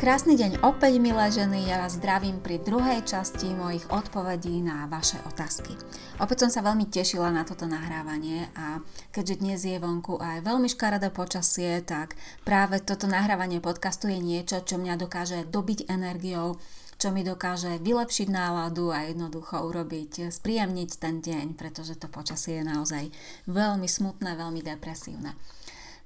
[0.00, 5.20] Krásny deň opäť, milé ženy, ja vás zdravím pri druhej časti mojich odpovedí na vaše
[5.28, 5.76] otázky.
[6.16, 8.80] Opäť som sa veľmi tešila na toto nahrávanie a
[9.12, 12.16] keďže dnes je vonku aj veľmi škaredé počasie, tak
[12.48, 16.56] práve toto nahrávanie podcastu je niečo, čo mňa dokáže dobiť energiou,
[16.96, 22.64] čo mi dokáže vylepšiť náladu a jednoducho urobiť, spríjemniť ten deň, pretože to počasie je
[22.64, 23.12] naozaj
[23.52, 25.36] veľmi smutné, veľmi depresívne.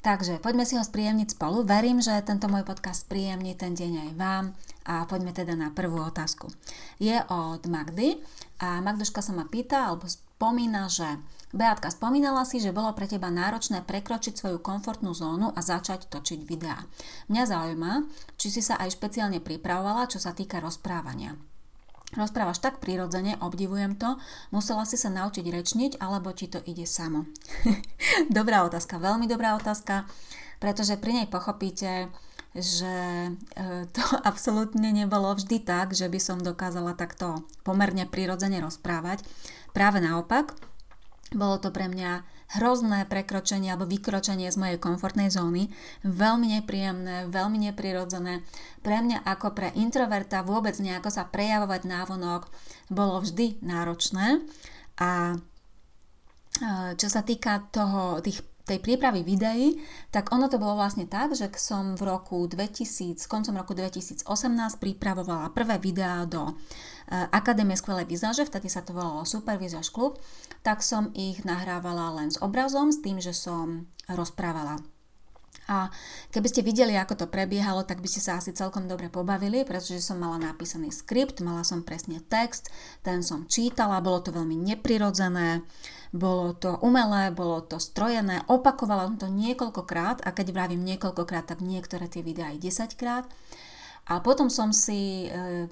[0.04, 1.64] Takže poďme si ho spríjemniť spolu.
[1.64, 4.44] Verím, že tento môj podcast spríjemní ten deň aj vám.
[4.84, 6.52] A poďme teda na prvú otázku.
[7.00, 8.20] Je od Magdy
[8.60, 11.08] a Magduška sa ma pýta alebo spomína, že
[11.56, 16.42] Beatka, spomínala si, že bolo pre teba náročné prekročiť svoju komfortnú zónu a začať točiť
[16.44, 16.82] videá.
[17.32, 17.92] Mňa zaujíma,
[18.36, 21.38] či si sa aj špeciálne pripravovala, čo sa týka rozprávania.
[22.14, 24.18] Rozprávaš tak prirodzene, obdivujem to.
[24.54, 27.26] Musela si sa naučiť rečniť, alebo ti to ide samo?
[28.30, 30.06] dobrá otázka, veľmi dobrá otázka,
[30.62, 32.08] pretože pri nej pochopíte,
[32.54, 39.26] že e, to absolútne nebolo vždy tak, že by som dokázala takto pomerne prirodzene rozprávať.
[39.74, 40.54] Práve naopak,
[41.34, 45.72] bolo to pre mňa hrozné prekročenie alebo vykročenie z mojej komfortnej zóny,
[46.04, 48.44] veľmi nepríjemné, veľmi neprirodzené.
[48.84, 52.52] Pre mňa ako pre introverta vôbec nejako sa prejavovať návonok
[52.92, 54.44] bolo vždy náročné
[55.00, 55.40] a
[56.94, 59.76] čo sa týka toho, tých tej prípravy videí,
[60.08, 64.24] tak ono to bolo vlastne tak, že som v roku 2000, koncom roku 2018
[64.80, 66.56] pripravovala prvé videá do
[67.10, 70.16] Akadémie skvelej vizáže, vtedy sa to volalo Super Vizáž Klub,
[70.64, 74.80] tak som ich nahrávala len s obrazom, s tým, že som rozprávala
[75.64, 75.88] a
[76.28, 80.04] keby ste videli, ako to prebiehalo, tak by ste sa asi celkom dobre pobavili, pretože
[80.04, 82.68] som mala napísaný skript, mala som presne text,
[83.00, 85.64] ten som čítala, bolo to veľmi neprirodzené,
[86.12, 91.64] bolo to umelé, bolo to strojené, opakovala som to niekoľkokrát a keď vravím niekoľkokrát, tak
[91.64, 93.24] niektoré tie videá aj 10 krát.
[94.04, 95.64] A potom som si e,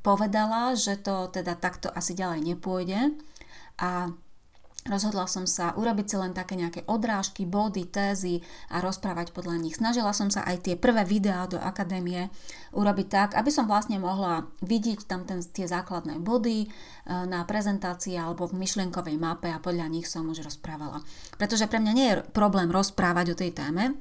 [0.00, 3.16] povedala, že to teda takto asi ďalej nepôjde
[3.80, 4.12] a
[4.88, 8.40] Rozhodla som sa urobiť si len také nejaké odrážky, body, tézy
[8.72, 9.76] a rozprávať podľa nich.
[9.76, 12.32] Snažila som sa aj tie prvé videá do akadémie
[12.72, 16.68] urobiť tak, aby som vlastne mohla vidieť tam ten, tie základné body e,
[17.28, 21.04] na prezentácii alebo v myšlienkovej mape a podľa nich som už rozprávala.
[21.36, 24.00] Pretože pre mňa nie je problém rozprávať o tej téme,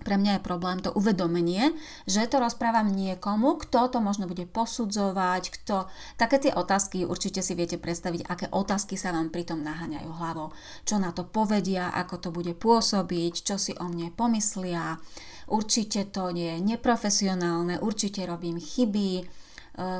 [0.00, 1.76] pre mňa je problém to uvedomenie,
[2.08, 5.92] že to rozprávam niekomu, kto to možno bude posudzovať, kto...
[6.16, 10.56] Také tie otázky určite si viete predstaviť, aké otázky sa vám pritom naháňajú hlavou.
[10.88, 14.96] Čo na to povedia, ako to bude pôsobiť, čo si o mne pomyslia.
[15.52, 19.22] Určite to nie je neprofesionálne, určite robím chyby, e,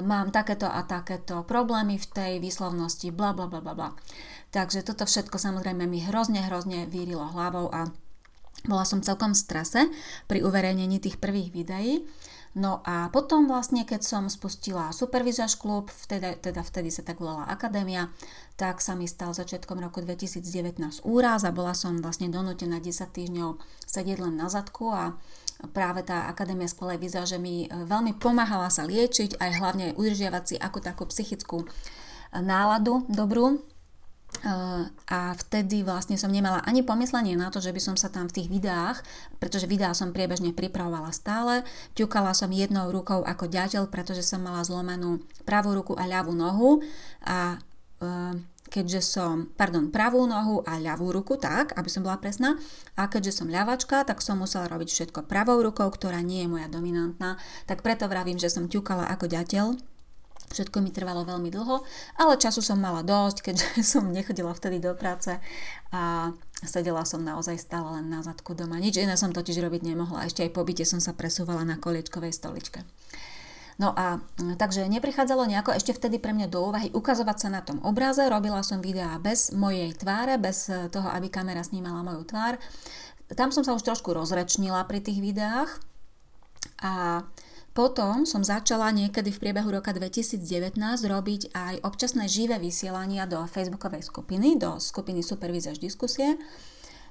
[0.00, 3.92] mám takéto a takéto problémy v tej výslovnosti, bla bla bla bla.
[4.48, 7.90] Takže toto všetko samozrejme mi hrozne, hrozne vyrilo hlavou a
[8.68, 9.80] bola som celkom v strese
[10.28, 12.04] pri uverejnení tých prvých videí.
[12.50, 17.46] No a potom vlastne, keď som spustila Supervizáž klub, vtedy, teda vtedy sa tak volala
[17.46, 18.10] Akadémia,
[18.58, 23.54] tak sa mi stal začiatkom roku 2019 úraz a bola som vlastne donútená 10 týždňov
[23.86, 25.14] sedieť len na zadku a
[25.70, 30.56] práve tá Akadémia skvelej vizáže mi e, veľmi pomáhala sa liečiť aj hlavne udržiavať si
[30.58, 31.70] ako takú psychickú
[32.34, 33.62] náladu dobrú,
[35.10, 38.40] a vtedy vlastne som nemala ani pomyslenie na to, že by som sa tam v
[38.40, 39.04] tých videách,
[39.36, 41.60] pretože videá som priebežne pripravovala stále,
[41.92, 46.80] ťukala som jednou rukou ako ďateľ, pretože som mala zlomenú pravú ruku a ľavú nohu.
[47.28, 47.60] A
[48.00, 48.40] e,
[48.70, 52.56] keďže som, pardon, pravú nohu a ľavú ruku, tak, aby som bola presná,
[52.94, 56.70] a keďže som ľavačka, tak som musela robiť všetko pravou rukou, ktorá nie je moja
[56.70, 57.36] dominantná,
[57.66, 59.66] tak preto vravím, že som ťukala ako ďateľ,
[60.50, 61.86] Všetko mi trvalo veľmi dlho,
[62.18, 65.38] ale času som mala dosť, keďže som nechodila vtedy do práce
[65.94, 66.34] a
[66.66, 68.82] sedela som naozaj stále len na zadku doma.
[68.82, 70.26] Nič iné som totiž robiť nemohla.
[70.26, 72.82] Ešte aj po byte som sa presúvala na koliečkovej stoličke.
[73.80, 74.20] No a
[74.60, 78.20] takže neprichádzalo nejako ešte vtedy pre mňa do úvahy ukazovať sa na tom obraze.
[78.28, 82.60] Robila som videá bez mojej tváre, bez toho, aby kamera snímala moju tvár.
[83.32, 85.80] Tam som sa už trošku rozrečnila pri tých videách
[86.84, 87.24] a
[87.70, 90.74] potom som začala niekedy v priebehu roka 2019
[91.06, 96.34] robiť aj občasné živé vysielania do facebookovej skupiny, do skupiny Supervízaž diskusie,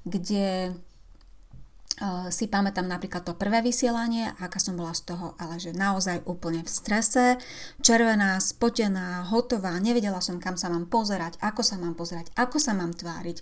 [0.03, 5.71] kde uh, si pamätám napríklad to prvé vysielanie, aká som bola z toho, ale že
[5.71, 7.39] naozaj úplne v strese,
[7.79, 12.75] červená, spotená, hotová, nevedela som, kam sa mám pozerať, ako sa mám pozerať, ako sa
[12.75, 13.39] mám tváriť.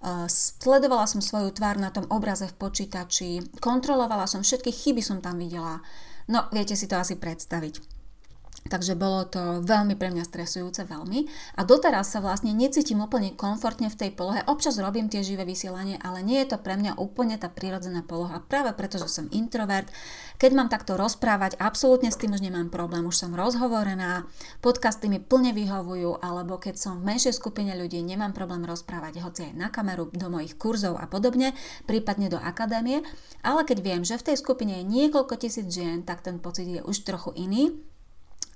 [0.00, 5.20] Uh, sledovala som svoju tvár na tom obraze v počítači, kontrolovala som všetky chyby som
[5.20, 5.84] tam videla,
[6.30, 7.99] No, viete si to asi predstaviť.
[8.68, 11.24] Takže bolo to veľmi pre mňa stresujúce, veľmi.
[11.56, 14.44] A doteraz sa vlastne necítim úplne komfortne v tej polohe.
[14.44, 18.44] Občas robím tie živé vysielanie, ale nie je to pre mňa úplne tá prírodzená poloha.
[18.44, 19.88] Práve preto, že som introvert.
[20.36, 23.00] Keď mám takto rozprávať, absolútne s tým už nemám problém.
[23.08, 24.28] Už som rozhovorená,
[24.60, 29.40] podcasty mi plne vyhovujú, alebo keď som v menšej skupine ľudí, nemám problém rozprávať hoci
[29.50, 31.56] aj na kameru, do mojich kurzov a podobne,
[31.88, 33.00] prípadne do akadémie.
[33.40, 36.80] Ale keď viem, že v tej skupine je niekoľko tisíc žien, tak ten pocit je
[36.84, 37.89] už trochu iný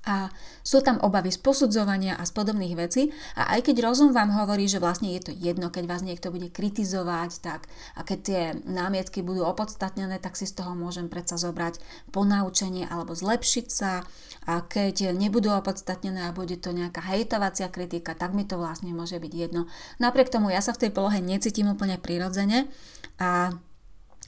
[0.04, 0.28] a
[0.64, 4.68] sú tam obavy z posudzovania a z podobných vecí a aj keď rozum vám hovorí,
[4.68, 9.24] že vlastne je to jedno, keď vás niekto bude kritizovať, tak a keď tie námietky
[9.24, 11.80] budú opodstatnené, tak si z toho môžem predsa zobrať
[12.12, 14.04] ponaučenie alebo zlepšiť sa
[14.44, 19.16] a keď nebudú opodstatnené a bude to nejaká hejtovacia kritika, tak mi to vlastne môže
[19.16, 19.68] byť jedno.
[20.00, 22.68] Napriek tomu ja sa v tej polohe necítim úplne prirodzene
[23.16, 23.56] a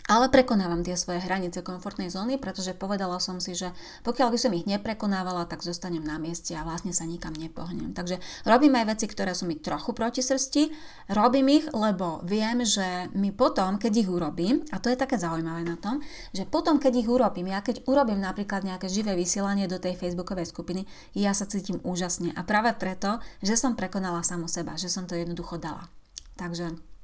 [0.07, 3.75] ale prekonávam tie svoje hranice komfortnej zóny, pretože povedala som si, že
[4.07, 7.91] pokiaľ by som ich neprekonávala, tak zostanem na mieste a vlastne sa nikam nepohnem.
[7.91, 10.71] Takže robím aj veci, ktoré sú mi trochu proti srsti,
[11.11, 15.67] robím ich, lebo viem, že mi potom, keď ich urobím, a to je také zaujímavé
[15.67, 15.99] na tom,
[16.31, 20.47] že potom, keď ich urobím, ja keď urobím napríklad nejaké živé vysielanie do tej facebookovej
[20.55, 20.87] skupiny,
[21.19, 25.19] ja sa cítim úžasne a práve preto, že som prekonala samu seba, že som to
[25.19, 25.91] jednoducho dala.
[26.39, 26.96] Takže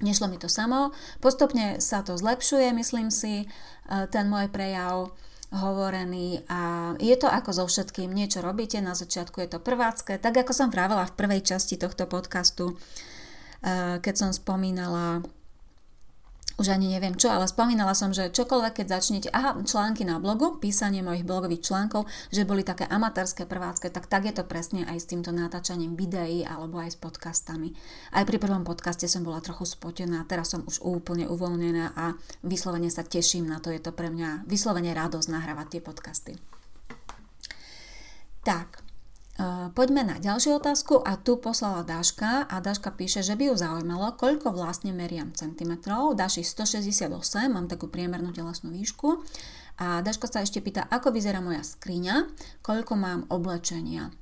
[0.00, 3.46] Nešlo mi to samo, postupne sa to zlepšuje, myslím si, e,
[4.08, 5.12] ten môj prejav
[5.52, 6.46] hovorený.
[6.48, 10.56] A je to ako so všetkým, niečo robíte, na začiatku je to prvácké, tak ako
[10.56, 15.20] som vravela v prvej časti tohto podcastu, e, keď som spomínala
[16.60, 20.60] už ani neviem čo, ale spomínala som, že čokoľvek, keď začnete, aha, články na blogu,
[20.60, 25.00] písanie mojich blogových článkov, že boli také amatérske prvácké, tak tak je to presne aj
[25.00, 27.72] s týmto natáčaním videí alebo aj s podcastami.
[28.12, 32.12] Aj pri prvom podcaste som bola trochu spotená, teraz som už úplne uvoľnená a
[32.44, 36.32] vyslovene sa teším na to, je to pre mňa vyslovene radosť nahrávať tie podcasty.
[38.44, 38.89] Tak,
[39.72, 44.12] Poďme na ďalšiu otázku a tu poslala Dáška a Dáška píše, že by ju zaujímalo,
[44.20, 46.12] koľko vlastne meriam centimetrov.
[46.12, 47.08] Dáši 168,
[47.48, 49.24] mám takú priemernú telesnú výšku.
[49.80, 52.28] A Dáška sa ešte pýta, ako vyzerá moja skriňa,
[52.60, 54.12] koľko mám oblečenia.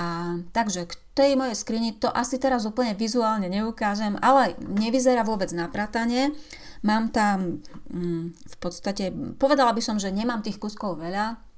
[0.00, 5.52] A, takže k tej mojej skrini to asi teraz úplne vizuálne neukážem, ale nevyzerá vôbec
[5.52, 6.32] na pratanie.
[6.80, 7.60] Mám tam
[7.92, 11.49] mm, v podstate, povedala by som, že nemám tých kuskov veľa,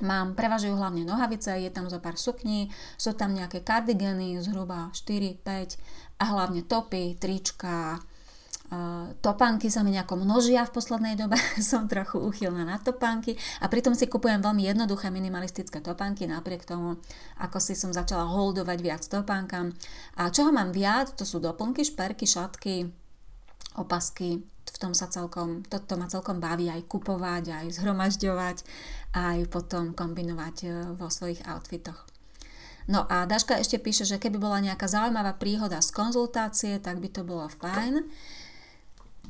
[0.00, 5.36] Mám, prevažujú hlavne nohavice, je tam zo pár sukní, sú tam nejaké kardigeny, zhruba 4,
[5.44, 5.76] 5
[6.16, 8.00] a hlavne topy, trička,
[9.20, 13.92] topánky sa mi nejako množia v poslednej dobe, som trochu uchylná na topánky a pritom
[13.92, 16.96] si kupujem veľmi jednoduché minimalistické topánky napriek tomu,
[17.36, 19.76] ako si som začala holdovať viac topánkam.
[20.16, 22.88] A čoho mám viac, to sú doplnky, šperky, šatky,
[23.76, 24.40] opasky,
[24.72, 28.56] v tom sa celkom, to, to ma celkom baví aj kupovať, aj zhromažďovať,
[29.12, 32.08] aj potom kombinovať e, vo svojich outfitoch.
[32.90, 37.08] No a Daška ešte píše, že keby bola nejaká zaujímavá príhoda z konzultácie, tak by
[37.14, 38.10] to bolo fajn.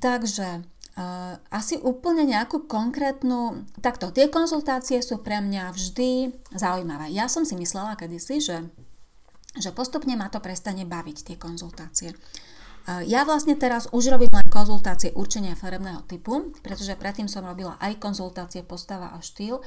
[0.00, 0.64] Takže
[0.96, 3.68] uh, asi úplne nejakú konkrétnu...
[3.84, 7.12] Takto, tie konzultácie sú pre mňa vždy zaujímavé.
[7.12, 8.58] Ja som si myslela kedysi, že,
[9.60, 12.16] že postupne ma to prestane baviť, tie konzultácie.
[12.86, 18.02] Ja vlastne teraz už robím len konzultácie určenia farebného typu, pretože predtým som robila aj
[18.02, 19.62] konzultácie postava a štýl,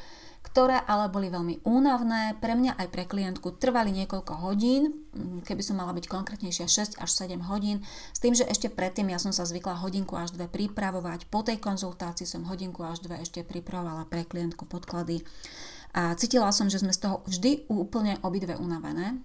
[0.45, 5.07] ktoré ale boli veľmi únavné, pre mňa aj pre klientku trvali niekoľko hodín,
[5.41, 7.81] keby som mala byť konkrétnejšia 6 až 7 hodín,
[8.13, 11.57] s tým, že ešte predtým ja som sa zvykla hodinku až dve pripravovať, po tej
[11.57, 15.25] konzultácii som hodinku až dve ešte pripravovala pre klientku podklady.
[15.95, 19.23] A cítila som, že sme z toho vždy úplne obidve unavené,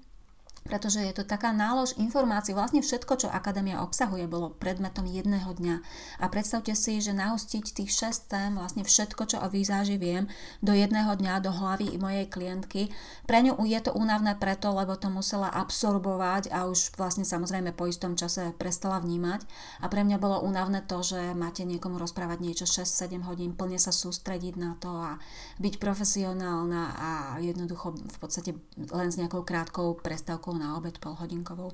[0.70, 2.54] pretože je to taká nálož informácií.
[2.54, 5.82] Vlastne všetko, čo akadémia obsahuje, bolo predmetom jedného dňa.
[6.22, 10.30] A predstavte si, že nahostiť tých 6 tém, vlastne všetko, čo o výzáži viem,
[10.62, 12.94] do jedného dňa, do hlavy mojej klientky.
[13.26, 17.90] Pre ňu je to únavné preto, lebo to musela absorbovať a už vlastne samozrejme po
[17.90, 19.42] istom čase prestala vnímať.
[19.82, 23.90] A pre mňa bolo únavné to, že máte niekomu rozprávať niečo 6-7 hodín, plne sa
[23.90, 25.18] sústrediť na to a
[25.58, 27.10] byť profesionálna a
[27.42, 28.54] jednoducho v podstate
[28.94, 31.72] len s nejakou krátkou prestávkou na obed polhodinkovou.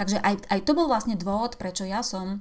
[0.00, 2.40] Takže aj, aj to bol vlastne dôvod, prečo ja som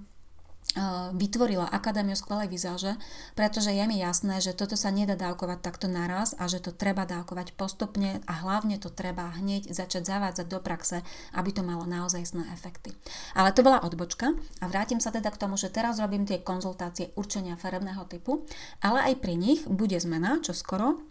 [0.71, 2.95] e, vytvorila Akadémiu skvelej vizáže,
[3.36, 7.03] pretože je mi jasné, že toto sa nedá dávkovať takto naraz a že to treba
[7.03, 11.03] dávkovať postupne a hlavne to treba hneď začať zavádzať do praxe,
[11.36, 12.95] aby to malo naozaj sné efekty.
[13.36, 14.31] Ale to bola odbočka
[14.63, 18.48] a vrátim sa teda k tomu, že teraz robím tie konzultácie určenia farebného typu,
[18.79, 21.11] ale aj pri nich bude zmena, čo skoro,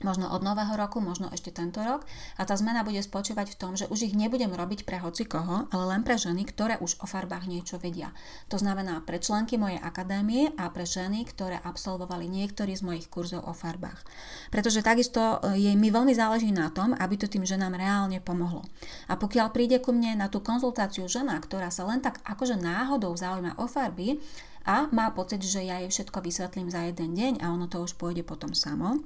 [0.00, 2.04] možno od nového roku, možno ešte tento rok.
[2.40, 5.68] A tá zmena bude spočívať v tom, že už ich nebudem robiť pre hoci koho,
[5.68, 8.12] ale len pre ženy, ktoré už o farbách niečo vedia.
[8.48, 13.44] To znamená pre členky mojej akadémie a pre ženy, ktoré absolvovali niektorý z mojich kurzov
[13.44, 14.02] o farbách.
[14.48, 18.64] Pretože takisto e, jej mi veľmi záleží na tom, aby to tým ženám reálne pomohlo.
[19.08, 23.12] A pokiaľ príde ku mne na tú konzultáciu žena, ktorá sa len tak akože náhodou
[23.14, 24.20] zaujíma o farby,
[24.68, 27.96] a má pocit, že ja jej všetko vysvetlím za jeden deň a ono to už
[27.96, 29.00] pôjde potom samo,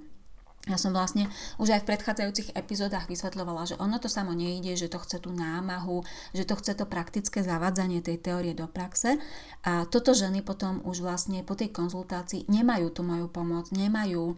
[0.65, 1.29] ja som vlastne
[1.61, 5.29] už aj v predchádzajúcich epizódach vysvetľovala, že ono to samo nejde, že to chce tú
[5.29, 6.01] námahu,
[6.33, 9.21] že to chce to praktické zavádzanie tej teórie do praxe
[9.61, 14.37] a toto ženy potom už vlastne po tej konzultácii nemajú tú moju pomoc, nemajú uh,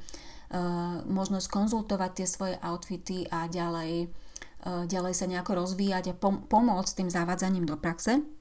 [1.07, 4.11] možnosť konzultovať tie svoje outfity a ďalej,
[4.67, 8.36] uh, ďalej sa nejako rozvíjať a pom- pomôcť tým zavádzaním do praxe.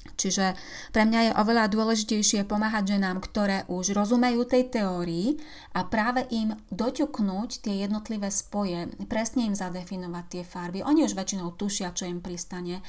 [0.00, 0.56] Čiže
[0.96, 5.36] pre mňa je oveľa dôležitejšie pomáhať ženám, ktoré už rozumejú tej teórii
[5.76, 10.80] a práve im doťuknúť tie jednotlivé spoje, presne im zadefinovať tie farby.
[10.80, 12.82] Oni už väčšinou tušia, čo im pristane, e,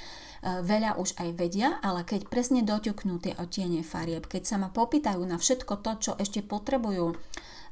[0.64, 5.20] veľa už aj vedia, ale keď presne doťuknú tie otiene farieb, keď sa ma popýtajú
[5.28, 7.16] na všetko to, čo ešte potrebujú, e,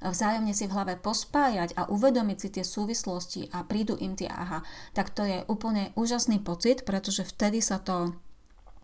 [0.04, 4.68] vzájomne si v hlave pospájať a uvedomiť si tie súvislosti a prídu im tie aha,
[4.92, 8.20] tak to je úplne úžasný pocit, pretože vtedy sa to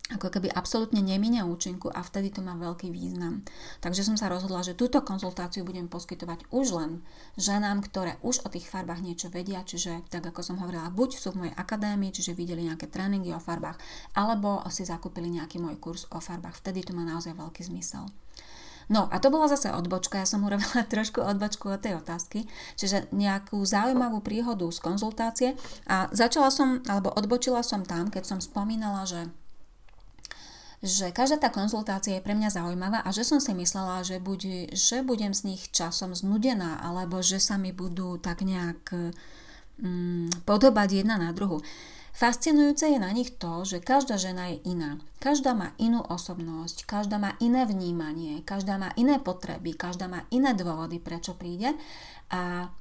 [0.06, 3.42] ako keby absolútne neminia účinku a vtedy to má veľký význam.
[3.82, 6.92] Takže som sa rozhodla, že túto konzultáciu budem poskytovať už len
[7.42, 11.34] ženám, ktoré už o tých farbách niečo vedia, čiže tak ako som hovorila, buď sú
[11.34, 13.82] v mojej akadémii, čiže videli nejaké tréningy o farbách,
[14.14, 16.62] alebo si zakúpili nejaký môj kurz o farbách.
[16.62, 18.06] Vtedy to má naozaj veľký zmysel.
[18.86, 22.46] No a to bola zase odbočka, ja som urobila trošku odbočku od tej otázky,
[22.78, 25.50] čiže nejakú zaujímavú príhodu z konzultácie
[25.90, 29.34] a začala som, alebo odbočila som tam, keď som spomínala, že
[30.84, 34.72] že každá tá konzultácia je pre mňa zaujímavá a že som si myslela, že, buď,
[34.76, 39.14] že budem z nich časom znudená alebo že sa mi budú tak nejak
[39.80, 41.64] mm, podobať jedna na druhu.
[42.16, 45.04] Fascinujúce je na nich to, že každá žena je iná.
[45.20, 50.56] Každá má inú osobnosť, každá má iné vnímanie, každá má iné potreby, každá má iné
[50.56, 51.76] dôvody, prečo príde
[52.32, 52.72] a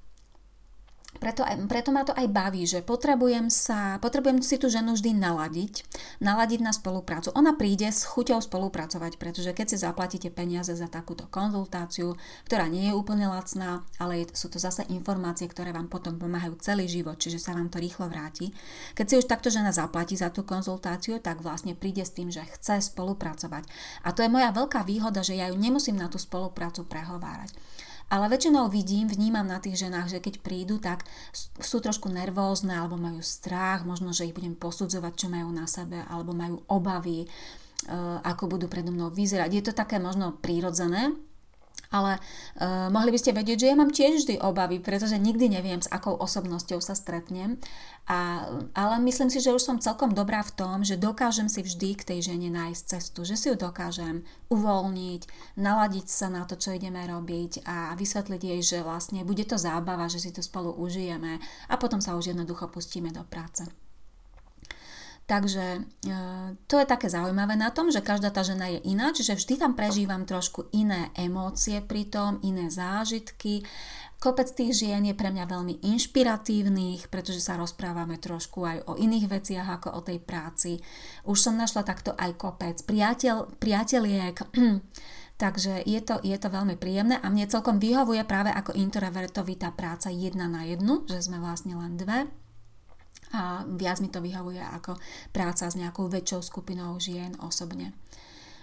[1.19, 5.87] preto, preto ma to aj baví, že potrebujem, sa, potrebujem si tú ženu vždy naladiť,
[6.21, 7.33] naladiť na spoluprácu.
[7.35, 12.91] Ona príde s chuťou spolupracovať, pretože keď si zaplatíte peniaze za takúto konzultáciu, ktorá nie
[12.91, 17.41] je úplne lacná, ale sú to zase informácie, ktoré vám potom pomáhajú celý život, čiže
[17.41, 18.53] sa vám to rýchlo vráti.
[18.95, 22.45] Keď si už takto žena zaplatí za tú konzultáciu, tak vlastne príde s tým, že
[22.45, 23.67] chce spolupracovať.
[24.05, 27.55] A to je moja veľká výhoda, že ja ju nemusím na tú spoluprácu prehovárať.
[28.15, 31.03] Ale väčšinou vidím, vnímam na tých ženách, že keď prídu, tak
[31.59, 35.99] sú trošku nervózne alebo majú strach, možno, že ich budem posudzovať, čo majú na sebe,
[36.07, 37.29] alebo majú obavy, e,
[38.23, 39.51] ako budú predo mnou vyzerať.
[39.51, 41.11] Je to také možno prírodzené,
[41.91, 45.81] ale uh, mohli by ste vedieť, že ja mám tiež vždy obavy, pretože nikdy neviem,
[45.83, 47.61] s akou osobnosťou sa stretnem.
[48.05, 48.45] A,
[48.77, 52.07] ale myslím si, že už som celkom dobrá v tom, že dokážem si vždy k
[52.13, 55.23] tej žene nájsť cestu, že si ju dokážem uvoľniť,
[55.57, 60.13] naladiť sa na to, čo ideme robiť a vysvetliť jej, že vlastne bude to zábava,
[60.13, 61.41] že si to spolu užijeme
[61.73, 63.65] a potom sa už jednoducho pustíme do práce.
[65.25, 66.13] Takže e,
[66.69, 69.73] to je také zaujímavé na tom, že každá tá žena je iná, čiže vždy tam
[69.73, 73.65] prežívam trošku iné emócie pri tom, iné zážitky.
[74.21, 79.33] Kopec tých žien je pre mňa veľmi inšpiratívnych, pretože sa rozprávame trošku aj o iných
[79.33, 80.85] veciach ako o tej práci.
[81.25, 84.37] Už som našla takto aj kopec priateľ, priateliek,
[85.43, 89.73] takže je to, je to veľmi príjemné a mne celkom vyhovuje práve ako introvertovi tá
[89.73, 92.29] práca jedna na jednu, že sme vlastne len dve
[93.35, 94.95] a viac mi to vyhovuje ako
[95.35, 97.91] práca s nejakou väčšou skupinou žien osobne.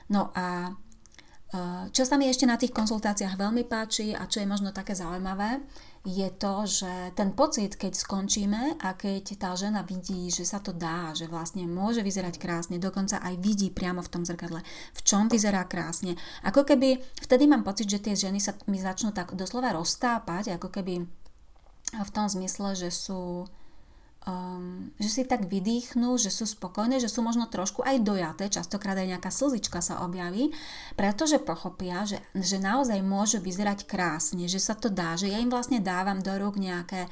[0.07, 4.47] No a e, čo sa mi ešte na tých konzultáciách veľmi páči a čo je
[4.47, 5.59] možno také zaujímavé,
[6.01, 10.73] je to, že ten pocit, keď skončíme a keď tá žena vidí, že sa to
[10.73, 14.65] dá, že vlastne môže vyzerať krásne, dokonca aj vidí priamo v tom zrkadle,
[14.97, 16.17] v čom vyzerá krásne.
[16.41, 20.73] Ako keby, vtedy mám pocit, že tie ženy sa mi začnú tak doslova roztápať, ako
[20.73, 21.05] keby
[21.91, 23.45] v tom zmysle, že sú
[24.29, 28.93] um, že si tak vydýchnú, že sú spokojné, že sú možno trošku aj dojaté, častokrát
[28.97, 30.53] aj nejaká slzička sa objaví,
[30.93, 35.49] pretože pochopia, že, že naozaj môžu vyzerať krásne, že sa to dá, že ja im
[35.49, 37.09] vlastne dávam do rúk nejaké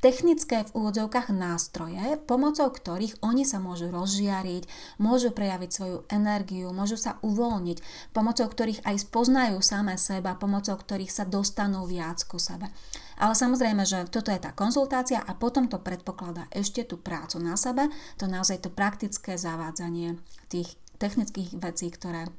[0.00, 4.64] technické v úvodzovkách nástroje, pomocou ktorých oni sa môžu rozžiariť,
[4.96, 7.78] môžu prejaviť svoju energiu, môžu sa uvoľniť,
[8.16, 12.72] pomocou ktorých aj spoznajú samé seba, pomocou ktorých sa dostanú viac ku sebe.
[13.20, 17.60] Ale samozrejme, že toto je tá konzultácia a potom to predpokladá ešte tú prácu na
[17.60, 20.16] sebe, to naozaj to praktické zavádzanie
[20.48, 22.32] tých technických vecí, ktoré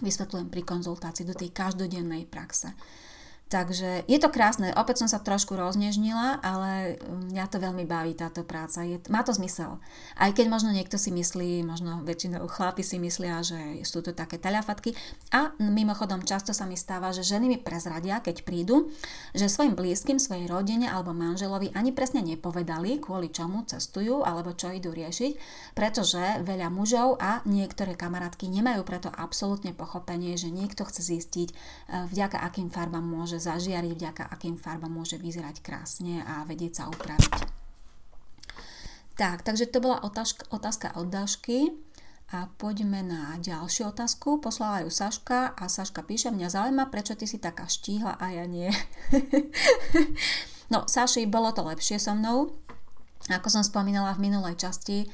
[0.00, 2.72] vysvetľujem pri konzultácii do tej každodennej praxe.
[3.46, 8.42] Takže je to krásne, opäť som sa trošku roznežnila, ale mňa to veľmi baví táto
[8.42, 9.78] práca, je, má to zmysel.
[10.18, 14.42] Aj keď možno niekto si myslí, možno väčšinou chlapi si myslia, že sú to také
[14.42, 14.98] telefatky.
[15.30, 18.90] A mimochodom často sa mi stáva, že ženy mi prezradia, keď prídu,
[19.30, 24.74] že svojim blízkym, svojej rodine alebo manželovi ani presne nepovedali, kvôli čomu cestujú alebo čo
[24.74, 25.38] idú riešiť,
[25.78, 32.10] pretože veľa mužov a niektoré kamarátky nemajú preto absolútne pochopenie, že niekto chce zistiť, eh,
[32.10, 36.84] vďaka akým farbám môže môže zažiariť, vďaka akým farbám môže vyzerať krásne a vedieť sa
[36.88, 37.36] upraviť.
[39.20, 41.76] Tak, takže to bola otázka, otázka od Dašky.
[42.32, 44.40] A poďme na ďalšiu otázku.
[44.40, 48.48] Poslala ju Saška a Saška píše, mňa zaujíma, prečo ty si taká štíhla a ja
[48.48, 48.72] nie.
[50.72, 52.56] no, Saši, bolo to lepšie so mnou,
[53.26, 55.06] ako som spomínala v minulej časti, e,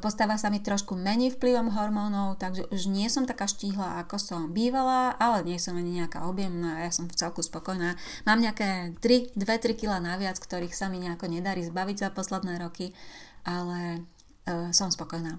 [0.00, 4.40] postava sa mi trošku mení vplyvom hormónov, takže už nie som taká štíhla, ako som
[4.48, 8.00] bývala, ale nie som ani nejaká objemná, ja som v celku spokojná.
[8.24, 12.96] Mám nejaké 3, 2-3 kg naviac, ktorých sa mi nejako nedarí zbaviť za posledné roky,
[13.44, 14.08] ale
[14.48, 15.36] uh, som spokojná.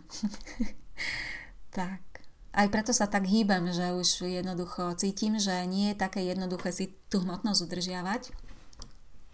[1.77, 2.05] tak.
[2.51, 6.91] Aj preto sa tak hýbem, že už jednoducho cítim, že nie je také jednoduché si
[7.07, 8.21] tú hmotnosť udržiavať.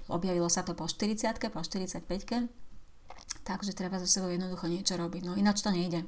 [0.08, 2.67] Objavilo sa to po 40 po 45
[3.48, 5.24] Takže treba so sebou jednoducho niečo robiť.
[5.24, 6.04] No ináč to nejde.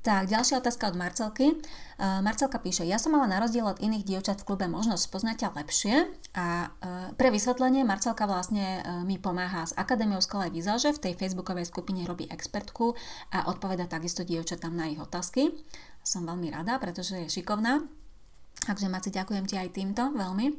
[0.00, 1.60] Tak, ďalšia otázka od Marcelky.
[2.00, 5.36] Uh, Marcelka píše, ja som mala na rozdiel od iných dievčat v klube možnosť poznať
[5.44, 5.94] ťa lepšie
[6.40, 11.20] a uh, pre vysvetlenie Marcelka vlastne uh, mi pomáha s Akadémiou Skalej výzaže, v tej
[11.20, 12.96] facebookovej skupine robí expertku
[13.28, 15.52] a odpoveda takisto dievčatám na ich otázky.
[16.00, 17.84] Som veľmi rada, pretože je šikovná.
[18.64, 20.56] Takže Maci, ďakujem ti aj týmto veľmi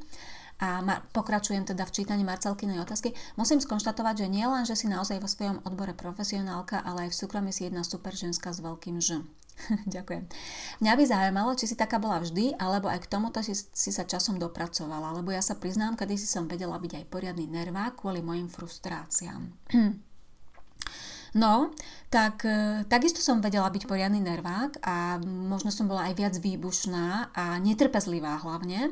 [0.61, 4.85] a ma, pokračujem teda v čítaní Marcelkinej otázky, musím skonštatovať, že nie len, že si
[4.85, 9.01] naozaj vo svojom odbore profesionálka, ale aj v súkromí si jedna super ženská s veľkým
[9.01, 9.25] Ž.
[9.95, 10.29] Ďakujem.
[10.85, 14.05] Mňa by zaujímalo, či si taká bola vždy, alebo aj k tomuto si, si sa
[14.05, 18.21] časom dopracovala, lebo ja sa priznám, kedy si som vedela byť aj poriadny nervák kvôli
[18.21, 19.49] mojim frustráciám.
[21.31, 21.71] No,
[22.11, 27.31] tak e, takisto som vedela byť poriadny nervák a možno som bola aj viac výbušná
[27.31, 28.91] a netrpezlivá hlavne,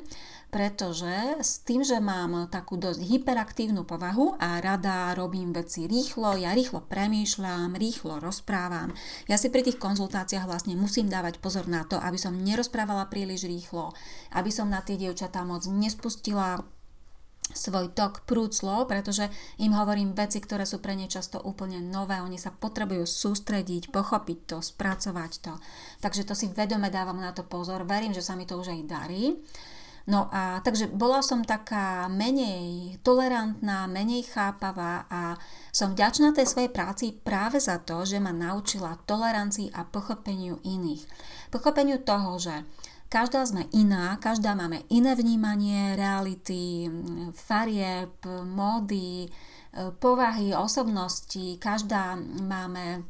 [0.49, 6.57] pretože s tým, že mám takú dosť hyperaktívnu povahu a rada robím veci rýchlo, ja
[6.57, 8.89] rýchlo premýšľam, rýchlo rozprávam.
[9.29, 13.45] Ja si pri tých konzultáciách vlastne musím dávať pozor na to, aby som nerozprávala príliš
[13.45, 13.93] rýchlo,
[14.33, 16.65] aby som na tie dievčatá moc nespustila
[17.49, 18.53] svoj tok prúd
[18.85, 19.25] pretože
[19.57, 22.21] im hovorím veci, ktoré sú pre ne často úplne nové.
[22.21, 25.53] Oni sa potrebujú sústrediť, pochopiť to, spracovať to.
[26.01, 27.85] Takže to si vedome dávam na to pozor.
[27.89, 29.37] Verím, že sa mi to už aj darí.
[30.09, 35.37] No a takže bola som taká menej tolerantná, menej chápavá a
[35.69, 41.05] som vďačná tej svojej práci práve za to, že ma naučila tolerancii a pochopeniu iných.
[41.53, 42.65] Pochopeniu toho, že
[43.09, 46.85] Každá sme iná, každá máme iné vnímanie reality,
[47.33, 49.33] farieb, módy,
[49.97, 53.01] povahy, osobnosti, každá máme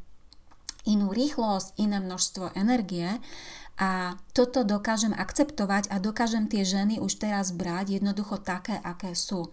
[0.88, 3.20] inú rýchlosť, iné množstvo energie
[3.80, 9.48] a toto dokážem akceptovať a dokážem tie ženy už teraz brať jednoducho také, aké sú.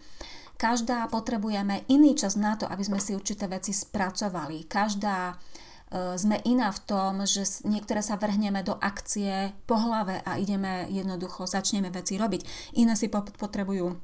[0.60, 4.68] Každá potrebujeme iný čas na to, aby sme si určité veci spracovali.
[4.68, 5.40] Každá
[5.88, 10.84] E, sme iná v tom, že niektoré sa vrhneme do akcie po hlave a ideme
[10.92, 12.76] jednoducho, začneme veci robiť.
[12.80, 13.96] Iné si potrebujú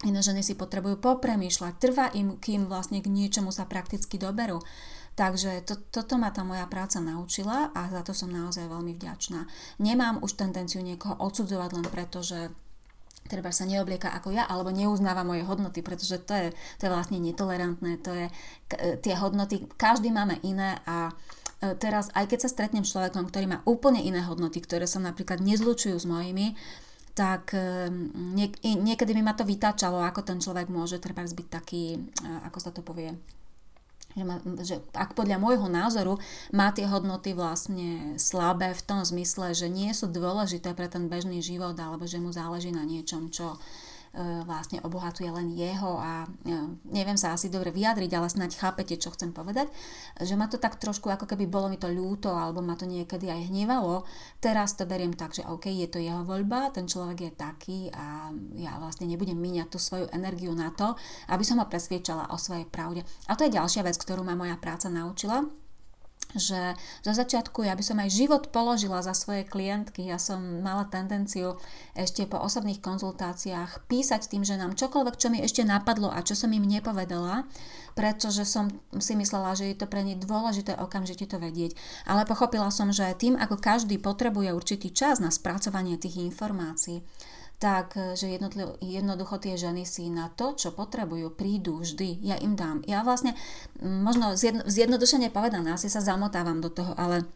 [0.00, 4.56] Iné ženy si potrebujú popremýšľať, trvá im, kým vlastne k niečomu sa prakticky doberú.
[5.18, 9.44] Takže to, toto ma tá moja práca naučila a za to som naozaj veľmi vďačná.
[9.82, 12.48] Nemám už tendenciu niekoho odsudzovať len preto, že
[13.30, 16.48] treba sa neoblieka ako ja, alebo neuznáva moje hodnoty, pretože to je,
[16.82, 18.26] to je vlastne netolerantné, to je,
[19.04, 21.14] tie hodnoty, každý máme iné a
[21.62, 24.98] e, teraz, aj keď sa stretnem s človekom, ktorý má úplne iné hodnoty, ktoré sa
[24.98, 26.58] napríklad nezlučujú s mojimi,
[27.14, 27.86] tak e,
[28.34, 32.58] niek- niekedy mi ma to vytáčalo, ako ten človek môže treba byť taký, e, ako
[32.58, 33.14] sa to povie,
[34.16, 36.18] že, ma, že ak podľa môjho názoru
[36.50, 41.38] má tie hodnoty vlastne slabé v tom zmysle, že nie sú dôležité pre ten bežný
[41.38, 43.58] život alebo že mu záleží na niečom, čo
[44.42, 46.54] vlastne obohacuje len jeho a e,
[46.90, 49.70] neviem sa asi dobre vyjadriť, ale snáď chápete, čo chcem povedať,
[50.18, 53.30] že ma to tak trošku ako keby bolo mi to ľúto alebo ma to niekedy
[53.30, 54.02] aj hnevalo.
[54.42, 58.34] Teraz to beriem tak, že OK, je to jeho voľba, ten človek je taký a
[58.58, 60.98] ja vlastne nebudem míňať tú svoju energiu na to,
[61.30, 63.06] aby som ho presviečala o svojej pravde.
[63.30, 65.46] A to je ďalšia vec, ktorú ma moja práca naučila,
[66.36, 70.06] že za začiatku ja by som aj život položila za svoje klientky.
[70.06, 71.58] Ja som mala tendenciu
[71.98, 76.38] ešte po osobných konzultáciách písať tým, že nám čokoľvek, čo mi ešte napadlo a čo
[76.38, 77.46] som im nepovedala,
[77.98, 81.74] pretože som si myslela, že je to pre ne dôležité okamžite to vedieť.
[82.06, 87.02] Ale pochopila som, že tým, ako každý potrebuje určitý čas na spracovanie tých informácií,
[87.60, 88.26] tak e, že
[88.80, 92.24] jednoducho tie ženy si na to, čo potrebujú, prídu vždy.
[92.24, 92.80] Ja im dám.
[92.88, 93.36] Ja vlastne,
[93.78, 97.28] možno zjednodušene povedané, asi sa zamotávam do toho, ale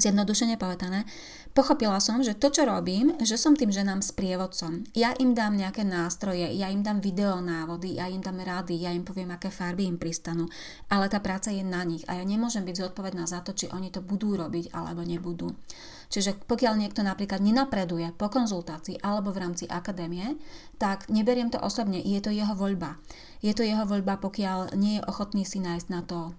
[0.00, 1.04] zjednodušene povedané,
[1.52, 4.88] pochopila som, že to, čo robím, že som tým ženám sprievodcom.
[4.96, 9.04] Ja im dám nejaké nástroje, ja im dám videonávody, ja im dám rady, ja im
[9.04, 10.48] poviem, aké farby im pristanú,
[10.88, 13.92] ale tá práca je na nich a ja nemôžem byť zodpovedná za to, či oni
[13.92, 15.52] to budú robiť alebo nebudú.
[16.10, 20.34] Čiže pokiaľ niekto napríklad nenapreduje po konzultácii alebo v rámci akadémie,
[20.74, 22.98] tak neberiem to osobne, je to jeho voľba.
[23.38, 26.34] Je to jeho voľba, pokiaľ nie je ochotný si nájsť na to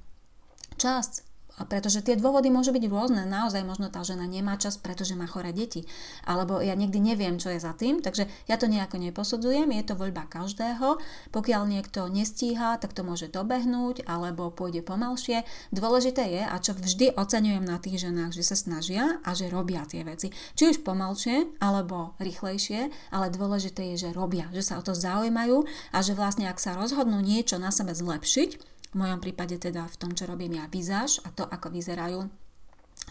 [0.75, 1.23] čas,
[1.67, 3.23] pretože tie dôvody môžu byť rôzne.
[3.27, 5.85] Naozaj možno tá žena nemá čas, pretože má choré deti.
[6.23, 9.93] Alebo ja nikdy neviem, čo je za tým, takže ja to nejako neposudzujem, je to
[9.99, 10.97] voľba každého.
[11.35, 15.43] Pokiaľ niekto nestíha, tak to môže dobehnúť alebo pôjde pomalšie.
[15.75, 19.83] Dôležité je, a čo vždy oceňujem na tých ženách, že sa snažia a že robia
[19.85, 20.33] tie veci.
[20.55, 25.63] Či už pomalšie alebo rýchlejšie, ale dôležité je, že robia, že sa o to zaujímajú
[25.93, 29.99] a že vlastne ak sa rozhodnú niečo na sebe zlepšiť, v mojom prípade teda v
[29.99, 32.27] tom, čo robím ja vizáž a to, ako vyzerajú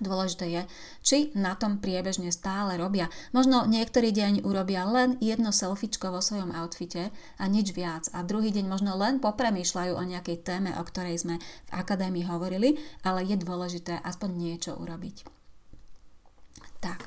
[0.01, 0.63] Dôležité je,
[1.05, 3.13] či na tom priebežne stále robia.
[3.37, 8.09] Možno niektorý deň urobia len jedno selfiečko vo svojom outfite a nič viac.
[8.17, 12.81] A druhý deň možno len popremýšľajú o nejakej téme, o ktorej sme v akadémii hovorili,
[13.05, 15.27] ale je dôležité aspoň niečo urobiť.
[16.81, 17.05] Tak.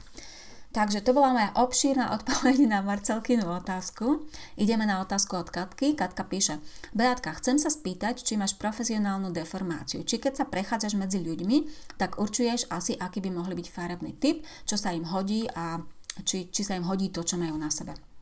[0.73, 4.25] Takže to bola moja obšírna odpoveď na Marcelkinu otázku.
[4.57, 5.93] Ideme na otázku od Katky.
[5.93, 6.57] Katka píše,
[6.97, 10.01] Beatka, chcem sa spýtať, či máš profesionálnu deformáciu.
[10.01, 11.69] Či keď sa prechádzaš medzi ľuďmi,
[12.01, 15.77] tak určuješ asi, aký by mohli byť farebný typ, čo sa im hodí a
[16.25, 18.12] či, či sa im hodí to, čo majú na sebe.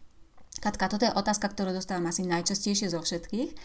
[0.59, 3.55] Katka, toto je otázka, ktorú dostávam asi najčastejšie zo všetkých.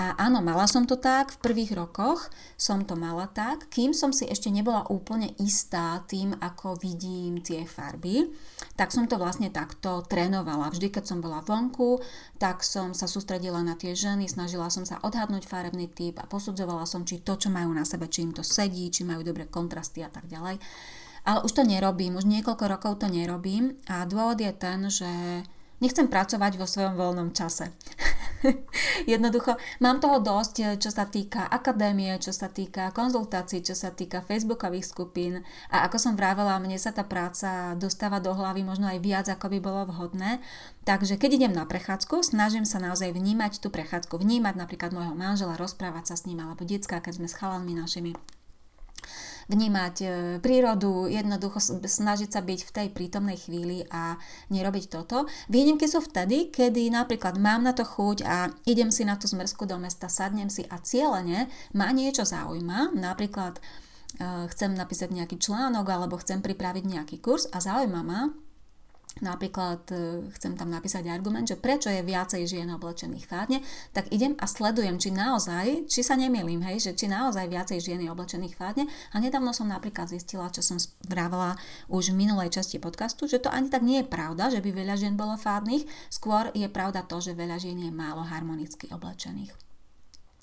[0.00, 4.08] A áno, mala som to tak, v prvých rokoch som to mala tak, kým som
[4.08, 8.32] si ešte nebola úplne istá tým, ako vidím tie farby,
[8.72, 10.72] tak som to vlastne takto trénovala.
[10.72, 12.00] Vždy, keď som bola vonku,
[12.40, 16.88] tak som sa sústredila na tie ženy, snažila som sa odhadnúť farebný typ a posudzovala
[16.88, 20.00] som, či to, čo majú na sebe, či im to sedí, či majú dobré kontrasty
[20.00, 20.56] a tak ďalej.
[21.28, 25.12] Ale už to nerobím, už niekoľko rokov to nerobím a dôvod je ten, že
[25.82, 27.74] nechcem pracovať vo svojom voľnom čase.
[29.12, 33.90] Jednoducho, mám toho dosť, eh, čo sa týka akadémie, čo sa týka konzultácií, čo sa
[33.90, 38.86] týka facebookových skupín a ako som vravela, mne sa tá práca dostáva do hlavy možno
[38.86, 40.38] aj viac, ako by bolo vhodné.
[40.86, 45.58] Takže keď idem na prechádzku, snažím sa naozaj vnímať tú prechádzku, vnímať napríklad môjho manžela,
[45.58, 48.14] rozprávať sa s ním alebo detská, keď sme s chalanmi našimi
[49.52, 50.06] vnímať e,
[50.40, 54.16] prírodu, jednoducho snažiť sa byť v tej prítomnej chvíli a
[54.48, 55.28] nerobiť toto.
[55.52, 59.68] Výnimky sú vtedy, kedy napríklad mám na to chuť a idem si na tú zmrzku
[59.68, 63.62] do mesta, sadnem si a cieľene ma niečo zaujíma, napríklad e,
[64.48, 68.32] chcem napísať nejaký článok alebo chcem pripraviť nejaký kurz a zaujíma ma,
[69.20, 73.58] napríklad e, chcem tam napísať argument, že prečo je viacej žien oblečených fádne,
[73.92, 78.00] tak idem a sledujem, či naozaj, či sa nemýlim, hej, že či naozaj viacej žien
[78.00, 78.88] je oblečených fádne.
[79.12, 81.60] A nedávno som napríklad zistila, čo som vravela
[81.92, 84.96] už v minulej časti podcastu, že to ani tak nie je pravda, že by veľa
[84.96, 89.71] žien bolo fádnych, skôr je pravda to, že veľa žien je málo harmonicky oblečených.